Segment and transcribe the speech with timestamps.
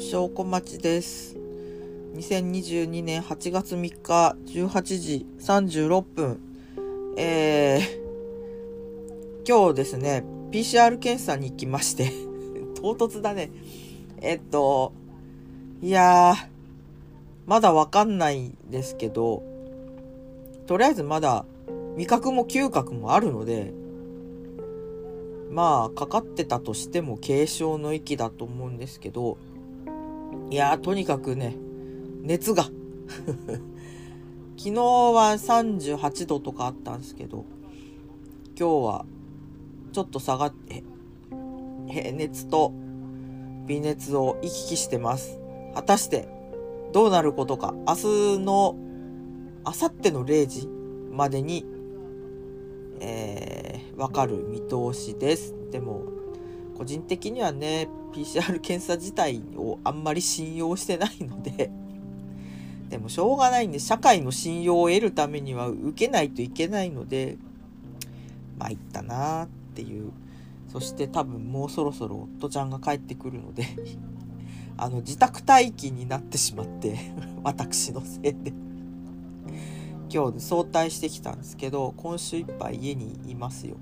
[0.00, 1.36] 証拠待ちです。
[2.14, 6.40] 2022年8月3日18時36分。
[7.18, 12.10] えー、今日ですね、PCR 検査に行きまして、
[12.80, 13.50] 唐突だね。
[14.22, 14.92] えっと、
[15.82, 16.46] いやー、
[17.46, 19.42] まだわかんないですけど、
[20.66, 21.44] とりあえずまだ
[21.98, 23.74] 味覚も嗅覚もあるので、
[25.50, 29.36] まあ、かかってたとしても軽症の域だと思うんですけど、
[30.50, 31.56] いや、とにかくね、
[32.22, 32.64] 熱が。
[34.58, 37.44] 昨日は38度とかあったんですけど、
[38.58, 39.06] 今日は
[39.92, 40.82] ちょっと下がって、
[41.86, 42.72] 平熱と
[43.66, 45.38] 微熱を行き来してます。
[45.72, 46.28] 果たして
[46.92, 48.76] どうなることか、明日の、
[49.64, 50.68] 明後日の0時
[51.12, 51.64] までに、
[52.98, 55.54] えー、わかる見通しです。
[55.70, 56.02] でも、
[56.80, 61.70] 個人的にはね、PCR 検査自体をあんまり信用してないので、
[62.88, 67.36] でもしょうがないんで、社会の信用を得るためには受けないといけないので、
[68.58, 70.10] 参ったなーっていう。
[70.68, 73.66] そして多分もうそろそろ夫ちゃんが帰ってくるので、
[74.78, 76.98] あの、自宅待機になってしまって、
[77.44, 78.54] 私のせいで。
[80.10, 83.76] 今日早退してきたんですけど、今週いっぱい家にいますよ。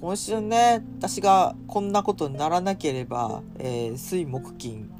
[0.00, 4.90] 今週ね、私がこんなことにならなければ、えー、水木金、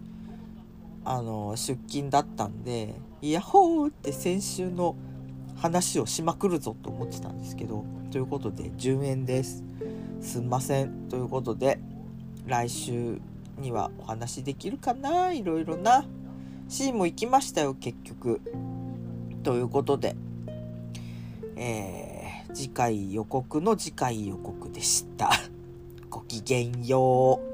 [1.07, 4.97] あの、出勤だったんで、イヤホーって先週の
[5.57, 9.65] 話をしまくるぞと思ってたんですけど、ということで、10円です。
[10.21, 11.09] すんません。
[11.09, 11.81] ということで、
[12.47, 13.23] 来週
[13.59, 15.33] にはお話できるかな？
[15.33, 16.05] いろいろな。
[16.69, 18.43] シーンも行きましたよ、結局。
[19.45, 20.15] ということで、
[21.57, 22.10] えー、
[22.53, 25.31] 次回予告の次回予告でした。
[26.09, 27.50] ごきげんよう。